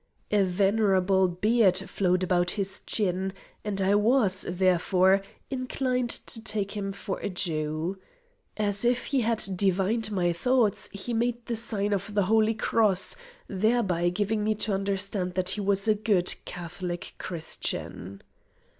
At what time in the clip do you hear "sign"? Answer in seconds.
11.55-11.93